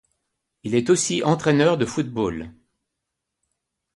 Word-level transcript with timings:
Il 0.63 0.73
est 0.73 0.89
aussi 0.89 1.21
entraîneur 1.23 1.77
de 1.77 1.85
football. 1.85 2.55